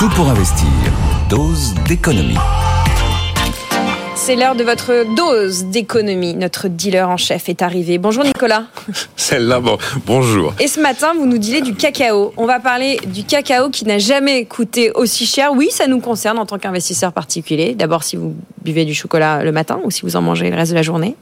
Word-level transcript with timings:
Tout 0.00 0.08
pour 0.16 0.30
investir. 0.30 0.66
Dose 1.28 1.74
d'économie. 1.86 2.38
C'est 4.14 4.34
l'heure 4.34 4.54
de 4.54 4.64
votre 4.64 5.14
dose 5.14 5.64
d'économie. 5.64 6.32
Notre 6.32 6.68
dealer 6.68 7.06
en 7.06 7.18
chef 7.18 7.50
est 7.50 7.60
arrivé. 7.60 7.98
Bonjour 7.98 8.24
Nicolas. 8.24 8.64
Celle-là, 9.16 9.60
bon, 9.60 9.76
bonjour. 10.06 10.54
Et 10.58 10.68
ce 10.68 10.80
matin, 10.80 11.12
vous 11.14 11.26
nous 11.26 11.36
disiez 11.36 11.60
du 11.60 11.74
cacao. 11.74 12.32
On 12.38 12.46
va 12.46 12.60
parler 12.60 12.98
du 13.08 13.24
cacao 13.24 13.68
qui 13.68 13.84
n'a 13.84 13.98
jamais 13.98 14.46
coûté 14.46 14.90
aussi 14.92 15.26
cher. 15.26 15.52
Oui, 15.52 15.68
ça 15.70 15.86
nous 15.86 16.00
concerne 16.00 16.38
en 16.38 16.46
tant 16.46 16.58
qu'investisseur 16.58 17.12
particulier. 17.12 17.74
D'abord, 17.74 18.02
si 18.02 18.16
vous 18.16 18.34
buvez 18.62 18.86
du 18.86 18.94
chocolat 18.94 19.44
le 19.44 19.52
matin 19.52 19.80
ou 19.84 19.90
si 19.90 20.00
vous 20.00 20.16
en 20.16 20.22
mangez 20.22 20.48
le 20.48 20.56
reste 20.56 20.70
de 20.70 20.76
la 20.76 20.82
journée. 20.82 21.14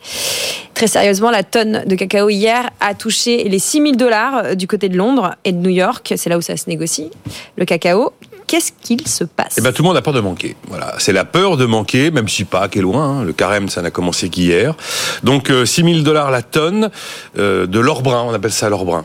Très 0.74 0.86
sérieusement, 0.86 1.32
la 1.32 1.42
tonne 1.42 1.82
de 1.84 1.96
cacao 1.96 2.28
hier 2.30 2.70
a 2.80 2.94
touché 2.94 3.42
les 3.42 3.58
6000 3.58 3.96
dollars 3.96 4.54
du 4.54 4.68
côté 4.68 4.88
de 4.88 4.96
Londres 4.96 5.34
et 5.44 5.50
de 5.50 5.58
New 5.58 5.70
York. 5.70 6.14
C'est 6.16 6.30
là 6.30 6.38
où 6.38 6.42
ça 6.42 6.56
se 6.56 6.68
négocie. 6.68 7.10
Le 7.56 7.64
cacao 7.64 8.12
qu'est-ce 8.48 8.72
qu'il 8.82 9.06
se 9.06 9.22
passe 9.22 9.54
Eh 9.58 9.60
ben, 9.60 9.72
tout 9.72 9.82
le 9.82 9.88
monde 9.88 9.96
a 9.96 10.02
peur 10.02 10.14
de 10.14 10.20
manquer. 10.20 10.56
Voilà, 10.66 10.94
c'est 10.98 11.12
la 11.12 11.24
peur 11.24 11.56
de 11.56 11.66
manquer, 11.66 12.10
même 12.10 12.28
si 12.28 12.44
pas, 12.44 12.66
est 12.72 12.80
loin. 12.80 13.20
Hein. 13.20 13.24
Le 13.24 13.32
carême, 13.32 13.68
ça 13.68 13.82
n'a 13.82 13.92
commencé 13.92 14.28
qu'hier. 14.28 14.74
Donc, 15.22 15.52
6 15.64 15.84
000 15.84 16.00
dollars 16.00 16.32
la 16.32 16.42
tonne 16.42 16.90
euh, 17.38 17.66
de 17.66 17.78
l'or 17.78 18.02
brun, 18.02 18.22
on 18.22 18.34
appelle 18.34 18.52
ça 18.52 18.68
l'or 18.68 18.84
brun. 18.84 19.04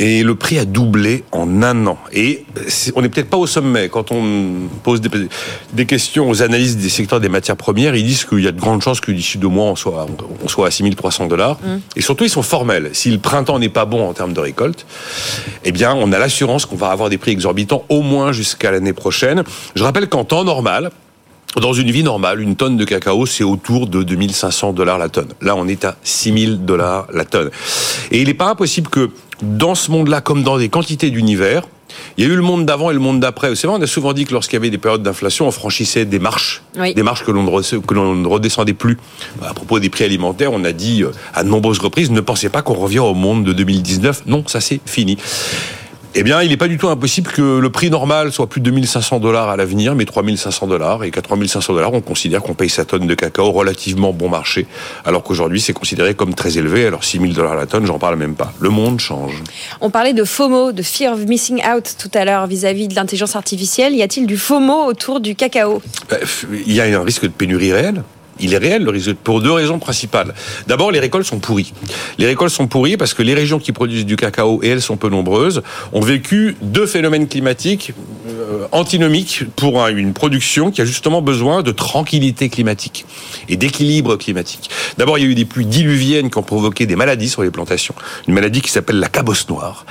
Et 0.00 0.22
le 0.22 0.34
prix 0.34 0.58
a 0.58 0.64
doublé 0.64 1.24
en 1.30 1.62
un 1.62 1.86
an. 1.86 1.98
Et 2.14 2.46
on 2.96 3.02
n'est 3.02 3.10
peut-être 3.10 3.28
pas 3.28 3.36
au 3.36 3.46
sommet. 3.46 3.90
Quand 3.90 4.12
on 4.12 4.68
pose 4.82 5.02
des, 5.02 5.84
questions 5.84 6.30
aux 6.30 6.42
analystes 6.42 6.78
des 6.78 6.88
secteurs 6.88 7.20
des 7.20 7.28
matières 7.28 7.58
premières, 7.58 7.94
ils 7.94 8.04
disent 8.04 8.24
qu'il 8.24 8.40
y 8.40 8.48
a 8.48 8.52
de 8.52 8.58
grandes 8.58 8.82
chances 8.82 9.00
que 9.00 9.12
d'ici 9.12 9.36
deux 9.36 9.48
mois, 9.48 9.66
on 9.66 9.76
soit, 9.76 10.06
on 10.42 10.48
soit 10.48 10.68
à 10.68 10.70
6300 10.70 11.26
dollars. 11.26 11.58
Mmh. 11.60 11.76
Et 11.96 12.00
surtout, 12.00 12.24
ils 12.24 12.30
sont 12.30 12.42
formels. 12.42 12.88
Si 12.94 13.10
le 13.10 13.18
printemps 13.18 13.58
n'est 13.58 13.68
pas 13.68 13.84
bon 13.84 14.08
en 14.08 14.14
termes 14.14 14.32
de 14.32 14.40
récolte, 14.40 14.86
eh 15.64 15.72
bien, 15.72 15.94
on 15.94 16.12
a 16.12 16.18
l'assurance 16.18 16.64
qu'on 16.64 16.76
va 16.76 16.88
avoir 16.88 17.10
des 17.10 17.18
prix 17.18 17.32
exorbitants 17.32 17.84
au 17.90 18.00
moins 18.00 18.32
jusqu'à 18.32 18.70
l'année 18.70 18.94
prochaine. 18.94 19.44
Je 19.74 19.84
rappelle 19.84 20.08
qu'en 20.08 20.24
temps 20.24 20.44
normal, 20.44 20.90
dans 21.56 21.72
une 21.72 21.90
vie 21.90 22.04
normale, 22.04 22.40
une 22.40 22.54
tonne 22.54 22.76
de 22.76 22.84
cacao, 22.84 23.26
c'est 23.26 23.44
autour 23.44 23.88
de 23.88 24.02
2500 24.02 24.72
dollars 24.72 24.98
la 24.98 25.08
tonne. 25.08 25.28
Là, 25.40 25.56
on 25.56 25.66
est 25.66 25.84
à 25.84 25.96
6000 26.04 26.64
dollars 26.64 27.08
la 27.12 27.24
tonne. 27.24 27.50
Et 28.12 28.20
il 28.20 28.28
n'est 28.28 28.34
pas 28.34 28.50
impossible 28.50 28.88
que 28.88 29.10
dans 29.42 29.74
ce 29.74 29.90
monde-là, 29.90 30.20
comme 30.20 30.42
dans 30.42 30.58
des 30.58 30.68
quantités 30.68 31.10
d'univers, 31.10 31.64
il 32.16 32.24
y 32.24 32.26
a 32.28 32.30
eu 32.32 32.36
le 32.36 32.42
monde 32.42 32.66
d'avant 32.66 32.90
et 32.90 32.94
le 32.94 33.00
monde 33.00 33.18
d'après. 33.18 33.54
C'est 33.56 33.66
vrai, 33.66 33.76
on 33.76 33.82
a 33.82 33.86
souvent 33.88 34.12
dit 34.12 34.24
que 34.24 34.32
lorsqu'il 34.32 34.54
y 34.54 34.58
avait 34.58 34.70
des 34.70 34.78
périodes 34.78 35.02
d'inflation, 35.02 35.48
on 35.48 35.50
franchissait 35.50 36.04
des 36.04 36.20
marches, 36.20 36.62
des 36.76 37.02
marches 37.02 37.24
que 37.24 37.32
l'on 37.32 38.14
ne 38.14 38.28
redescendait 38.28 38.74
plus. 38.74 38.96
À 39.44 39.52
propos 39.54 39.80
des 39.80 39.90
prix 39.90 40.04
alimentaires, 40.04 40.52
on 40.52 40.64
a 40.64 40.70
dit 40.70 41.02
euh, 41.02 41.10
à 41.34 41.42
de 41.42 41.48
nombreuses 41.48 41.80
reprises, 41.80 42.12
ne 42.12 42.20
pensez 42.20 42.48
pas 42.48 42.62
qu'on 42.62 42.74
revient 42.74 43.00
au 43.00 43.14
monde 43.14 43.44
de 43.44 43.52
2019. 43.52 44.22
Non, 44.26 44.44
ça 44.46 44.60
c'est 44.60 44.80
fini 44.86 45.16
eh 46.14 46.22
bien, 46.22 46.42
il 46.42 46.48
n'est 46.50 46.56
pas 46.56 46.66
du 46.66 46.76
tout 46.76 46.88
impossible 46.88 47.30
que 47.30 47.58
le 47.58 47.70
prix 47.70 47.88
normal 47.88 48.32
soit 48.32 48.48
plus 48.48 48.60
de 48.60 48.66
2500 48.66 49.20
dollars 49.20 49.48
à 49.48 49.56
l'avenir, 49.56 49.94
mais 49.94 50.04
3500 50.04 50.66
dollars. 50.66 51.04
Et 51.04 51.10
qu'à 51.10 51.22
3500 51.22 51.72
dollars, 51.72 51.92
on 51.92 52.00
considère 52.00 52.42
qu'on 52.42 52.54
paye 52.54 52.68
sa 52.68 52.84
tonne 52.84 53.06
de 53.06 53.14
cacao 53.14 53.52
relativement 53.52 54.12
bon 54.12 54.28
marché, 54.28 54.66
alors 55.04 55.22
qu'aujourd'hui, 55.22 55.60
c'est 55.60 55.72
considéré 55.72 56.14
comme 56.14 56.34
très 56.34 56.58
élevé. 56.58 56.86
Alors, 56.86 57.04
6000 57.04 57.34
dollars 57.34 57.54
la 57.54 57.66
tonne, 57.66 57.86
j'en 57.86 57.98
parle 57.98 58.16
même 58.16 58.34
pas. 58.34 58.52
Le 58.60 58.70
monde 58.70 58.98
change. 58.98 59.34
On 59.80 59.90
parlait 59.90 60.14
de 60.14 60.24
FOMO, 60.24 60.72
de 60.72 60.82
Fear 60.82 61.14
of 61.14 61.26
Missing 61.26 61.62
Out 61.64 61.94
tout 61.98 62.10
à 62.14 62.24
l'heure 62.24 62.46
vis-à-vis 62.46 62.88
de 62.88 62.94
l'intelligence 62.94 63.36
artificielle. 63.36 63.94
Y 63.94 64.02
a-t-il 64.02 64.26
du 64.26 64.36
FOMO 64.36 64.86
autour 64.86 65.20
du 65.20 65.36
cacao? 65.36 65.80
Euh, 66.12 66.18
Il 66.66 66.72
y 66.72 66.80
a 66.80 66.84
un 66.84 67.04
risque 67.04 67.22
de 67.22 67.28
pénurie 67.28 67.72
réelle 67.72 68.02
il 68.40 68.54
est 68.54 68.58
réel 68.58 68.84
le 68.84 68.90
risque 68.90 69.14
pour 69.14 69.40
deux 69.40 69.52
raisons 69.52 69.78
principales. 69.78 70.34
D'abord, 70.66 70.90
les 70.90 71.00
récoltes 71.00 71.26
sont 71.26 71.38
pourries. 71.38 71.72
Les 72.18 72.26
récoltes 72.26 72.52
sont 72.52 72.66
pourries 72.66 72.96
parce 72.96 73.14
que 73.14 73.22
les 73.22 73.34
régions 73.34 73.58
qui 73.58 73.72
produisent 73.72 74.06
du 74.06 74.16
cacao, 74.16 74.60
et 74.62 74.68
elles 74.68 74.82
sont 74.82 74.96
peu 74.96 75.08
nombreuses, 75.08 75.62
ont 75.92 76.00
vécu 76.00 76.56
deux 76.62 76.86
phénomènes 76.86 77.28
climatiques 77.28 77.92
euh, 78.28 78.66
antinomiques 78.72 79.44
pour 79.56 79.86
une 79.86 80.12
production 80.12 80.70
qui 80.70 80.82
a 80.82 80.84
justement 80.84 81.22
besoin 81.22 81.62
de 81.62 81.70
tranquillité 81.70 82.48
climatique 82.48 83.06
et 83.48 83.56
d'équilibre 83.56 84.16
climatique. 84.16 84.70
D'abord, 84.98 85.18
il 85.18 85.24
y 85.24 85.26
a 85.26 85.30
eu 85.30 85.34
des 85.34 85.44
pluies 85.44 85.66
diluviennes 85.66 86.30
qui 86.30 86.38
ont 86.38 86.42
provoqué 86.42 86.86
des 86.86 86.96
maladies 86.96 87.28
sur 87.28 87.42
les 87.42 87.50
plantations. 87.50 87.94
Une 88.28 88.34
maladie 88.34 88.60
qui 88.60 88.70
s'appelle 88.70 88.98
la 88.98 89.08
cabosse 89.08 89.48
noire. 89.48 89.84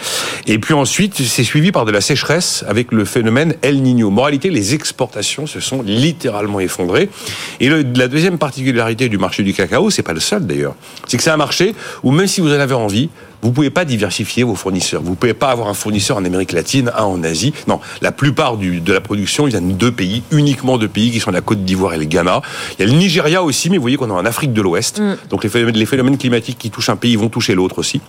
Et 0.52 0.58
puis 0.58 0.74
ensuite, 0.74 1.14
c'est 1.14 1.44
suivi 1.44 1.72
par 1.72 1.86
de 1.86 1.92
la 1.92 2.02
sécheresse 2.02 2.66
avec 2.68 2.92
le 2.92 3.06
phénomène 3.06 3.54
El 3.62 3.84
Niño. 3.84 4.10
Moralité, 4.10 4.50
les 4.50 4.74
exportations 4.74 5.46
se 5.46 5.60
sont 5.60 5.84
littéralement 5.84 6.60
effondrées. 6.60 7.12
Et 7.60 7.70
la 7.70 8.08
deuxième 8.08 8.40
particularité 8.40 9.10
du 9.10 9.20
marché 9.20 9.44
du 9.44 9.54
cacao, 9.54 9.92
c'est 9.92 10.02
pas 10.02 10.14
le 10.14 10.20
seul 10.20 10.48
d'ailleurs, 10.48 10.74
c'est 11.08 11.18
que 11.18 11.24
c'est 11.24 11.30
un 11.30 11.38
marché 11.38 11.76
où 12.02 12.10
même 12.10 12.26
si 12.26 12.42
vous 12.42 12.50
en 12.50 12.60
avez 12.60 12.74
envie, 12.74 13.12
vous 13.42 13.52
pouvez 13.52 13.70
pas 13.70 13.86
diversifier 13.86 14.44
vos 14.44 14.56
fournisseurs. 14.56 15.02
Vous 15.02 15.16
pouvez 15.16 15.34
pas 15.34 15.50
avoir 15.50 15.70
un 15.70 15.74
fournisseur 15.74 16.18
en 16.18 16.26
Amérique 16.26 16.52
latine, 16.52 16.92
un 16.96 17.04
en 17.04 17.24
Asie. 17.24 17.54
Non, 17.68 17.80
la 18.02 18.12
plupart 18.12 18.58
du, 18.58 18.82
de 18.82 18.94
la 18.94 19.02
production 19.02 19.46
vient 19.46 19.62
de 19.62 19.72
deux 19.72 19.92
pays, 19.92 20.24
uniquement 20.32 20.78
deux 20.78 20.88
pays 20.88 21.12
qui 21.12 21.20
sont 21.20 21.32
la 21.32 21.42
Côte 21.42 21.64
d'Ivoire 21.64 21.94
et 21.94 21.98
le 21.98 22.06
Ghana. 22.06 22.42
Il 22.78 22.86
y 22.86 22.90
a 22.90 22.92
le 22.92 22.98
Nigeria 22.98 23.42
aussi, 23.44 23.70
mais 23.70 23.78
vous 23.78 23.82
voyez 23.82 23.98
qu'on 23.98 24.10
est 24.10 24.14
en 24.14 24.26
Afrique 24.26 24.54
de 24.54 24.62
l'Ouest. 24.62 25.00
Mm. 25.00 25.18
Donc 25.30 25.44
les 25.44 25.50
phénomènes, 25.50 25.76
les 25.76 25.86
phénomènes 25.86 26.18
climatiques 26.18 26.58
qui 26.58 26.70
touchent 26.70 26.90
un 26.90 26.96
pays 26.96 27.16
vont 27.16 27.30
toucher 27.30 27.56
l'autre 27.56 27.80
aussi. 27.80 28.02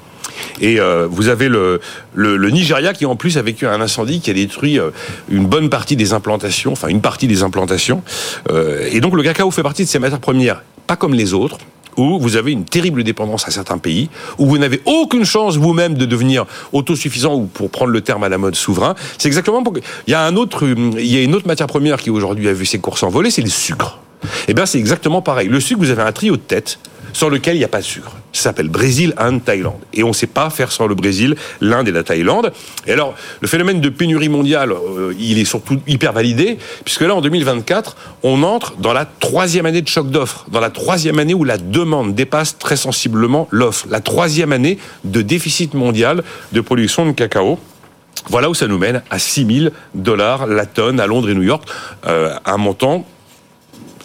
Et 0.61 0.81
euh, 0.81 1.07
vous 1.11 1.29
avez 1.29 1.49
le, 1.49 1.81
le, 2.15 2.51
Nigeria 2.51 2.93
qui 2.93 3.07
en 3.07 3.17
plus 3.17 3.39
a 3.39 3.43
vécu 3.43 3.67
un 3.67 3.81
incendie 3.81 4.21
qui 4.21 4.31
a 4.31 4.35
détruit 4.35 4.79
euh, 4.79 4.91
une 5.31 5.47
bonne 5.47 5.71
partie 5.71 5.97
des 5.97 6.13
implantations, 6.13 6.73
enfin 6.73 6.89
une 6.89 7.01
partie 7.01 7.27
des 7.27 7.43
implantations. 7.43 8.03
Euh, 8.51 8.89
et 8.91 9.01
donc 9.01 9.15
le 9.15 9.23
cacao 9.23 9.51
fait 9.51 9.63
partie 9.63 9.85
de 9.85 9.89
ces 9.89 9.99
matières 9.99 10.21
premières, 10.21 10.63
pas 10.87 10.97
comme 10.97 11.15
les 11.15 11.35
autres 11.35 11.59
où 12.01 12.21
vous 12.21 12.37
avez 12.37 12.53
une 12.53 12.65
terrible 12.65 13.05
dépendance 13.05 13.47
à 13.47 13.51
certains 13.51 13.79
pays, 13.79 14.09
où 14.39 14.47
vous 14.47 14.59
n'avez 14.59 14.81
aucune 14.85 15.25
chance 15.25 15.57
vous-même 15.57 15.95
de 15.95 16.07
devenir 16.07 16.47
autosuffisant 16.73 17.35
ou 17.35 17.47
pour 17.47 17.71
prendre 17.71 17.91
le 17.91 18.01
terme 18.01 18.25
à 18.25 18.29
la 18.29 18.39
mode 18.39 18.55
souverain. 18.55 18.95
C'est 19.19 19.29
exactement 19.29 19.63
pour... 19.63 19.75
Il 20.07 20.11
y 20.11 20.15
a 20.15 20.31
autre, 20.33 20.67
il 20.67 21.07
y 21.07 21.17
a 21.17 21.23
une 21.23 21.35
autre 21.35 21.47
matière 21.47 21.67
première 21.67 22.01
qui 22.01 22.11
aujourd'hui 22.11 22.49
a 22.49 22.53
vu 22.53 22.67
ses 22.67 22.79
courses 22.79 23.03
envoler, 23.03 23.31
c'est 23.31 23.43
le 23.43 23.49
sucre. 23.49 23.99
Eh 24.49 24.55
bien, 24.55 24.67
c'est 24.67 24.79
exactement 24.79 25.23
pareil. 25.23 25.49
Le 25.49 25.61
sucre, 25.61 25.81
vous 25.81 25.91
avez 25.91 26.03
un 26.03 26.13
trio 26.13 26.37
de 26.37 26.43
tête 26.43 26.79
sur 27.13 27.31
lequel 27.31 27.57
il 27.57 27.59
n'y 27.59 27.65
a 27.65 27.69
pas 27.69 27.81
de 27.81 27.85
sucre. 27.85 28.17
Ça 28.33 28.45
s'appelle 28.45 28.69
Brésil, 28.69 29.15
Inde, 29.17 29.45
Thaïlande. 29.45 29.81
Et 29.93 30.03
on 30.03 30.09
ne 30.09 30.13
sait 30.13 30.27
pas 30.27 30.51
faire 30.51 30.73
sans 30.73 30.87
le 30.87 30.95
Brésil, 30.95 31.37
l'Inde 31.61 31.89
et 31.89 31.93
la 31.93 32.03
Thaïlande. 32.03 32.53
Et 32.87 32.93
alors, 32.93 33.15
le 33.41 33.49
phénomène 33.49 33.81
de 33.81 33.89
pénurie 33.89 34.29
mondiale, 34.29 34.73
euh, 34.73 35.15
il 35.19 35.39
est 35.39 35.45
surtout 35.45 35.81
hyper 35.87 36.13
validé, 36.13 36.59
puisque 36.85 37.03
là, 37.03 37.15
en 37.15 37.21
2024, 37.21 37.97
on 38.23 38.43
entre 38.43 38.77
dans 38.77 38.93
la 38.93 39.05
troisième 39.05 39.67
année 39.67 39.83
de 39.83 39.89
choc 39.89 40.11
d'offres, 40.11 40.47
dans 40.51 40.61
la 40.61 40.71
troisième 40.71 41.19
année 41.19 41.35
où 41.35 41.45
la 41.45 41.59
demande 41.59 42.15
dépasse 42.15 42.59
très 42.59 42.77
sensiblement 42.77 43.49
l'offre, 43.51 43.87
la 43.91 44.01
troisième 44.01 44.53
année 44.53 44.79
de 45.05 45.23
déficit 45.23 45.75
mondial 45.75 46.23
de 46.53 46.61
production 46.61 47.07
de 47.07 47.13
cacao. 47.13 47.59
Voilà 48.29 48.51
où 48.51 48.55
ça 48.55 48.67
nous 48.67 48.79
mène 48.79 49.03
à 49.11 49.19
6 49.19 49.61
000 49.61 49.75
dollars 49.95 50.47
la 50.47 50.67
tonne 50.67 51.01
à 51.01 51.07
Londres 51.07 51.31
et 51.31 51.35
New 51.35 51.43
York, 51.43 51.65
euh, 52.07 52.35
un 52.45 52.57
montant 52.57 53.07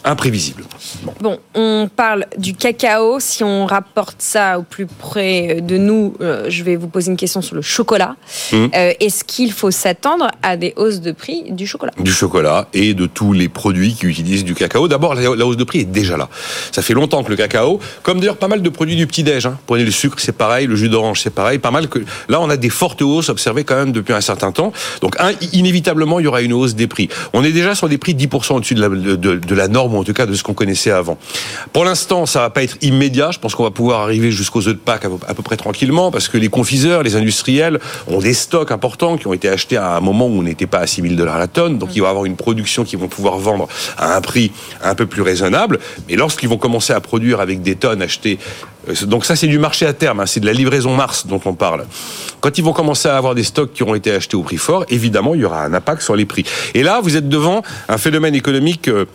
imprévisible. 0.03 0.63
Bon. 1.03 1.13
On 1.53 1.89
parle 1.93 2.25
du 2.37 2.53
cacao. 2.53 3.19
Si 3.19 3.43
on 3.43 3.65
rapporte 3.65 4.17
ça 4.19 4.59
au 4.59 4.63
plus 4.63 4.85
près 4.85 5.61
de 5.61 5.77
nous, 5.77 6.15
euh, 6.21 6.45
je 6.49 6.63
vais 6.63 6.75
vous 6.75 6.87
poser 6.87 7.11
une 7.11 7.17
question 7.17 7.41
sur 7.41 7.55
le 7.55 7.61
chocolat. 7.61 8.15
Hum. 8.53 8.69
Euh, 8.75 8.93
est-ce 8.99 9.23
qu'il 9.23 9.51
faut 9.51 9.71
s'attendre 9.71 10.29
à 10.41 10.57
des 10.57 10.73
hausses 10.75 11.01
de 11.01 11.11
prix 11.11 11.51
du 11.51 11.67
chocolat? 11.67 11.91
Du 11.99 12.11
chocolat 12.11 12.67
et 12.73 12.93
de 12.93 13.05
tous 13.05 13.33
les 13.33 13.49
produits 13.49 13.93
qui 13.93 14.05
utilisent 14.05 14.43
du 14.43 14.55
cacao. 14.55 14.87
D'abord, 14.87 15.15
la 15.15 15.45
hausse 15.45 15.57
de 15.57 15.63
prix 15.63 15.79
est 15.79 15.85
déjà 15.85 16.17
là. 16.17 16.29
Ça 16.71 16.81
fait 16.81 16.93
longtemps 16.93 17.23
que 17.23 17.29
le 17.29 17.35
cacao, 17.35 17.79
comme 18.03 18.19
d'ailleurs 18.19 18.37
pas 18.37 18.47
mal 18.47 18.61
de 18.61 18.69
produits 18.69 18.95
du 18.95 19.07
petit-déj, 19.07 19.45
hein. 19.45 19.57
prenez 19.65 19.83
le 19.83 19.91
sucre, 19.91 20.19
c'est 20.19 20.35
pareil, 20.35 20.67
le 20.67 20.75
jus 20.75 20.89
d'orange, 20.89 21.21
c'est 21.21 21.33
pareil, 21.33 21.59
pas 21.59 21.71
mal 21.71 21.87
que... 21.87 21.99
Là, 22.29 22.41
on 22.41 22.49
a 22.49 22.57
des 22.57 22.69
fortes 22.69 23.01
hausses 23.01 23.29
observées 23.29 23.63
quand 23.63 23.75
même 23.75 23.91
depuis 23.91 24.13
un 24.13 24.21
certain 24.21 24.51
temps. 24.51 24.71
Donc, 25.01 25.15
inévitablement, 25.53 26.19
il 26.19 26.23
y 26.23 26.27
aura 26.27 26.41
une 26.41 26.53
hausse 26.53 26.75
des 26.75 26.87
prix. 26.87 27.09
On 27.33 27.43
est 27.43 27.51
déjà 27.51 27.75
sur 27.75 27.89
des 27.89 27.97
prix 27.97 28.13
10% 28.13 28.53
au-dessus 28.53 28.75
de 28.75 28.81
la, 28.81 28.89
de 28.89 29.55
la 29.55 29.67
norme 29.67 29.95
en 29.95 30.03
tout 30.03 30.13
cas 30.13 30.25
de 30.25 30.33
ce 30.33 30.43
qu'on 30.43 30.53
connaissait 30.53 30.91
avant. 30.91 31.14
Pour 31.73 31.85
l'instant, 31.85 32.25
ça 32.25 32.39
va 32.39 32.49
pas 32.49 32.63
être 32.63 32.77
immédiat. 32.81 33.31
Je 33.31 33.39
pense 33.39 33.55
qu'on 33.55 33.63
va 33.63 33.71
pouvoir 33.71 34.01
arriver 34.01 34.31
jusqu'aux 34.31 34.67
œufs 34.67 34.75
de 34.75 34.79
Pâques 34.79 35.05
à 35.05 35.33
peu, 35.33 35.43
près 35.43 35.57
tranquillement, 35.57 36.11
parce 36.11 36.27
que 36.27 36.37
les 36.37 36.49
confiseurs, 36.49 37.03
les 37.03 37.15
industriels 37.15 37.79
ont 38.07 38.19
des 38.19 38.33
stocks 38.33 38.71
importants 38.71 39.17
qui 39.17 39.27
ont 39.27 39.33
été 39.33 39.49
achetés 39.49 39.77
à 39.77 39.95
un 39.95 40.01
moment 40.01 40.27
où 40.27 40.39
on 40.39 40.43
n'était 40.43 40.67
pas 40.67 40.79
à 40.79 40.87
6 40.87 41.01
000 41.01 41.15
dollars 41.15 41.39
la 41.39 41.47
tonne. 41.47 41.77
Donc, 41.77 41.95
il 41.95 42.01
va 42.01 42.07
y 42.07 42.09
avoir 42.09 42.25
une 42.25 42.35
production 42.35 42.83
qu'ils 42.83 42.99
vont 42.99 43.07
pouvoir 43.07 43.37
vendre 43.37 43.67
à 43.97 44.15
un 44.15 44.21
prix 44.21 44.51
un 44.83 44.95
peu 44.95 45.05
plus 45.05 45.21
raisonnable. 45.21 45.79
Mais 46.09 46.15
lorsqu'ils 46.15 46.49
vont 46.49 46.57
commencer 46.57 46.93
à 46.93 47.01
produire 47.01 47.39
avec 47.39 47.61
des 47.61 47.75
tonnes 47.75 48.01
achetées 48.01 48.39
euh, 48.89 49.05
donc 49.05 49.25
ça, 49.25 49.35
c'est 49.35 49.47
du 49.47 49.59
marché 49.59 49.85
à 49.85 49.93
terme, 49.93 50.19
hein, 50.19 50.25
c'est 50.25 50.39
de 50.39 50.45
la 50.45 50.53
livraison 50.53 50.95
mars 50.95 51.27
dont 51.27 51.41
on 51.45 51.53
parle. 51.53 51.85
Quand 52.41 52.57
ils 52.57 52.63
vont 52.63 52.73
commencer 52.73 53.07
à 53.07 53.17
avoir 53.17 53.35
des 53.35 53.43
stocks 53.43 53.73
qui 53.73 53.83
auront 53.83 53.95
été 53.95 54.11
achetés 54.11 54.37
au 54.37 54.43
prix 54.43 54.57
fort, 54.57 54.85
évidemment, 54.89 55.35
il 55.35 55.41
y 55.41 55.45
aura 55.45 55.63
un 55.63 55.73
impact 55.73 56.01
sur 56.01 56.15
les 56.15 56.25
prix. 56.25 56.45
Et 56.73 56.83
là, 56.83 56.99
vous 57.01 57.17
êtes 57.17 57.29
devant 57.29 57.61
un 57.87 57.97
phénomène 57.97 58.35
économique 58.35 58.87
euh, 58.87 59.05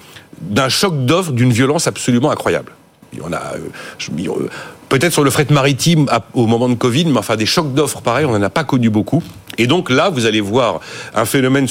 d'un 0.41 0.69
choc 0.69 1.05
d'offres 1.07 1.33
d'une 1.33 1.53
violence 1.53 1.87
absolument 1.87 2.31
incroyable. 2.31 2.73
Il 3.13 3.19
y 3.19 3.23
en 3.23 3.33
a, 3.33 3.55
euh, 3.57 4.49
peut-être 4.89 5.13
sur 5.13 5.25
le 5.25 5.31
fret 5.31 5.47
maritime 5.51 6.07
au 6.35 6.47
moment 6.47 6.69
de 6.69 6.75
Covid, 6.75 7.07
mais 7.07 7.19
enfin 7.19 7.37
des 7.37 7.47
chocs 7.47 7.75
d'offres 7.75 8.01
pareils, 8.03 8.25
on 8.25 8.31
n'en 8.33 8.43
a 8.43 8.51
pas 8.51 8.63
connu 8.65 8.89
beaucoup. 8.89 9.23
Et 9.59 9.67
donc 9.67 9.91
là, 9.91 10.11
vous 10.11 10.27
allez 10.27 10.41
voir 10.41 10.81
un 11.15 11.25
phénomène 11.25 11.67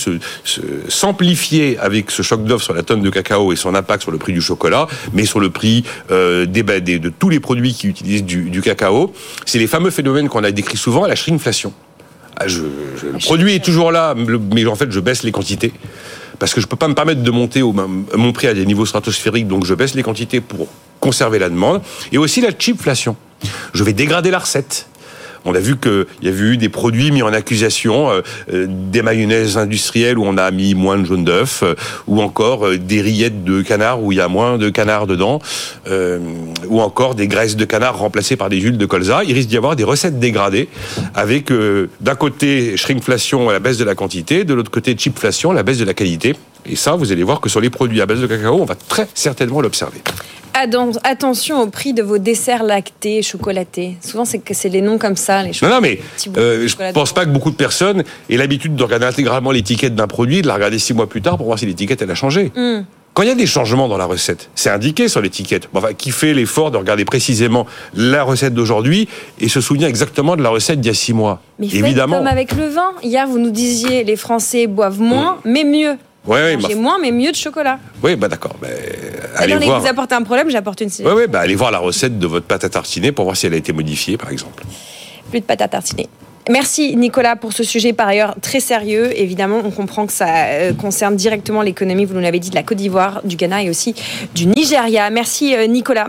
s'amplifier 0.90 1.76
se, 1.76 1.80
avec 1.82 2.12
ce 2.12 2.22
choc 2.22 2.44
d'offres 2.44 2.66
sur 2.66 2.74
la 2.74 2.84
tonne 2.84 3.02
de 3.02 3.10
cacao 3.10 3.52
et 3.54 3.56
son 3.56 3.74
impact 3.74 4.04
sur 4.04 4.12
le 4.12 4.18
prix 4.18 4.34
du 4.34 4.42
chocolat, 4.42 4.88
mais 5.14 5.26
sur 5.26 5.40
le 5.40 5.50
prix 5.50 5.84
euh, 6.12 6.46
des, 6.46 6.62
de 6.64 7.10
tous 7.10 7.30
les 7.30 7.40
produits 7.40 7.74
qui 7.74 7.88
utilisent 7.88 8.24
du, 8.26 8.50
du 8.50 8.62
cacao. 8.62 9.14
C'est 9.46 9.60
les 9.60 9.68
fameux 9.68 9.92
phénomènes 9.92 10.30
qu'on 10.30 10.44
a 10.44 10.52
décrits 10.52 10.78
souvent 10.78 11.04
à 11.04 11.08
la 11.08 11.16
shrinkflation 11.16 11.74
Ah, 12.38 12.48
je- 12.48 12.62
je- 13.02 13.08
le 13.08 13.18
produit 13.18 13.56
est 13.56 13.64
toujours 13.64 13.92
là, 13.92 14.14
mais 14.54 14.66
en 14.66 14.76
fait, 14.76 14.92
je 14.92 15.00
baisse 15.00 15.24
les 15.24 15.32
quantités. 15.32 15.74
Parce 16.40 16.54
que 16.54 16.62
je 16.62 16.68
peux 16.68 16.76
pas 16.76 16.88
me 16.88 16.96
permettre 16.96 17.22
de 17.22 17.32
monter 17.32 17.62
au, 17.62 17.74
mon 17.74 18.34
prix 18.34 18.48
à 18.48 18.54
des 18.54 18.66
niveaux 18.66 18.86
stratosphériques, 18.86 19.48
donc 19.48 19.66
je 19.66 19.74
baisse 19.74 19.94
les 19.94 20.04
quantités 20.04 20.42
pour 20.42 20.68
conserver 21.00 21.40
la 21.40 21.50
demande. 21.50 21.82
Et 22.12 22.18
aussi 22.18 22.42
la 22.42 22.50
cheapflation. 22.58 23.16
Je 23.74 23.84
vais 23.84 23.94
dégrader 23.94 24.32
la 24.32 24.40
recette. 24.40 24.89
On 25.46 25.56
a 25.56 25.60
vu 25.60 25.78
qu'il 25.78 26.06
y 26.22 26.28
a 26.28 26.32
eu 26.32 26.58
des 26.58 26.70
produits 26.70 27.12
mis 27.12 27.22
en 27.22 27.34
accusation, 27.34 28.10
euh, 28.10 28.22
euh, 28.52 28.68
des 28.68 29.02
mayonnaises 29.02 29.58
industrielles 29.58 30.18
où 30.18 30.26
on 30.26 30.38
a 30.38 30.52
mis 30.52 30.76
moins 30.76 30.98
de 30.98 31.06
jaune 31.06 31.24
d'œuf, 31.24 31.64
euh, 31.64 31.76
ou 32.08 32.22
encore 32.22 32.70
des 32.78 33.02
rillettes 33.02 33.44
de 33.44 33.62
canard 33.62 34.04
où 34.04 34.12
il 34.12 34.18
y 34.18 34.22
a 34.22 34.28
moins 34.28 34.58
de 34.58 34.70
canard 34.70 35.08
dedans, 35.08 35.40
ou 36.68 36.82
encore 36.82 37.16
des 37.16 37.28
graisses 37.28 37.56
de 37.56 37.66
canard 37.66 37.98
remplacées 37.98 38.36
par 38.36 38.50
des 38.50 38.60
huiles 38.60 38.78
de 38.78 38.86
colza. 38.86 39.24
Il 39.24 39.34
risque 39.34 39.50
d'y 39.50 39.58
avoir 39.58 39.76
des 39.76 39.84
recettes 39.84 40.20
dégradées 40.20 40.68
avec 41.16 41.52
d'un 42.02 42.16
côté 42.16 42.78
shrinkflation, 42.78 43.50
la 43.50 43.60
baisse 43.60 43.78
de 43.78 43.84
la 43.84 43.96
quantité, 43.96 44.44
de 44.44 44.54
l'autre 44.54 44.72
côté 44.72 44.96
cheapflation, 44.98 45.52
la 45.52 45.64
baisse 45.64 45.78
de 45.78 45.86
la 45.86 45.94
qualité. 45.94 46.36
Et 46.66 46.76
ça, 46.76 46.96
vous 46.96 47.12
allez 47.12 47.24
voir 47.24 47.40
que 47.40 47.50
sur 47.50 47.62
les 47.62 47.70
produits 47.70 48.02
à 48.02 48.06
base 48.06 48.20
de 48.20 48.28
cacao, 48.28 48.60
on 48.62 48.66
va 48.66 48.76
très 48.76 49.08
certainement 49.14 49.62
l'observer. 49.62 50.02
Atten- 50.62 50.98
Attention 51.04 51.62
au 51.62 51.68
prix 51.68 51.94
de 51.94 52.02
vos 52.04 52.18
desserts 52.18 52.64
lactés, 52.64 53.22
chocolatés. 53.22 53.98
Souvent, 54.02 54.26
c'est 54.26 54.40
que 54.40 54.54
c'est 54.54 54.70
les 54.70 54.82
noms 54.82 54.98
comme 54.98 55.16
ça, 55.16 55.44
les 55.44 55.52
Non, 55.62 55.70
non, 55.70 55.82
mais 55.82 56.00
euh, 56.38 56.68
je 56.68 56.92
pense 56.94 57.14
pas 57.14 57.26
que 57.26 57.30
beaucoup 57.30 57.52
de 57.52 57.56
personnes 57.56 58.04
aient 58.30 58.38
l'habitude 58.38 58.76
de 58.76 58.84
regarder 58.84 59.06
intégralement 59.06 59.52
l'étiquette 59.52 59.96
d'un 59.96 60.08
produit, 60.08 60.42
de 60.42 60.48
la 60.48 60.56
regarder 60.56 60.80
six 60.80 60.94
mois 60.94 61.08
plus 61.08 61.22
tard 61.22 61.38
pour 61.38 61.46
voir 61.46 61.60
si 61.60 61.66
l'étiquette 61.66 62.02
elle 62.02 62.12
a 62.12 62.16
changé. 62.16 62.52
Hmm. 62.56 62.82
Quand 63.16 63.24
il 63.24 63.28
y 63.30 63.32
a 63.32 63.36
des 63.36 63.48
changements 63.48 63.88
dans 63.90 63.98
la 63.98 64.06
recette, 64.06 64.50
c'est 64.56 64.70
indiqué 64.70 65.08
sur 65.10 65.20
l'étiquette. 65.20 65.68
Enfin, 65.74 65.94
qui 65.94 66.12
fait 66.12 66.34
l'effort 66.34 66.72
de 66.72 66.78
regarder 66.78 67.04
précisément 67.06 67.66
la 67.96 68.24
recette 68.24 68.54
d'aujourd'hui 68.54 69.10
et 69.42 69.50
se 69.50 69.60
souvient 69.62 69.88
exactement 69.88 70.38
de 70.38 70.44
la 70.44 70.50
recette 70.50 70.80
d'il 70.80 70.88
y 70.88 70.92
a 70.92 70.94
six 70.94 71.12
mois? 71.14 71.42
Mais 71.58 71.68
Évidemment. 71.68 72.18
comme 72.20 72.28
avec 72.28 72.54
le 72.56 72.68
vin. 72.68 72.92
Hier, 73.04 73.28
vous 73.28 73.40
nous 73.40 73.50
disiez 73.50 74.04
les 74.04 74.16
Français 74.16 74.68
boivent 74.68 75.02
moins, 75.02 75.38
mais 75.44 75.64
mieux. 75.64 75.98
Mangez 76.28 76.58
bah, 76.58 76.76
moins, 76.76 77.00
mais 77.00 77.12
mieux 77.12 77.32
de 77.32 77.36
chocolat. 77.36 77.80
ouais, 78.04 78.16
bah 78.16 78.28
d'accord. 78.28 78.56
Ah 78.62 79.42
allez 79.42 79.54
non, 79.54 79.60
mais 79.60 79.66
voir. 79.66 79.82
vous 79.82 79.88
apportez 79.88 80.16
un 80.16 80.24
problème, 80.24 80.50
j'apporte 80.50 80.82
une 80.82 80.90
Ouais, 81.00 81.14
ouais, 81.14 81.28
bah, 81.28 81.40
allez 81.40 81.56
voir 81.56 81.72
la 81.72 81.80
recette 81.80 82.20
de 82.20 82.28
votre 82.28 82.46
pâte 82.46 82.64
à 82.64 82.70
tartiner 82.70 83.12
pour 83.12 83.26
voir 83.26 83.38
si 83.38 83.48
elle 83.48 83.54
a 83.54 83.58
été 83.58 83.74
modifiée, 83.74 84.18
par 84.18 84.32
exemple. 84.32 84.64
plus 85.30 85.40
de 85.40 85.46
pâte 85.46 85.62
à 85.62 85.68
tartiner. 85.68 86.08
Merci 86.50 86.96
Nicolas 86.96 87.36
pour 87.36 87.54
ce 87.54 87.64
sujet 87.64 87.94
par 87.94 88.08
ailleurs 88.08 88.34
très 88.42 88.60
sérieux. 88.60 89.12
Évidemment, 89.16 89.62
on 89.64 89.70
comprend 89.70 90.08
que 90.08 90.14
ça 90.14 90.46
euh, 90.46 90.74
concerne 90.74 91.16
directement 91.16 91.62
l'économie, 91.62 92.06
vous 92.06 92.16
nous 92.16 92.22
l'avez 92.22 92.40
dit, 92.40 92.50
de 92.50 92.56
la 92.56 92.64
Côte 92.64 92.80
d'Ivoire, 92.80 93.22
du 93.24 93.36
Ghana 93.36 93.62
et 93.62 93.70
aussi 93.70 93.94
du 94.34 94.48
Nigeria. 94.48 95.12
Merci 95.12 95.56
euh, 95.56 95.68
Nicolas. 95.68 96.08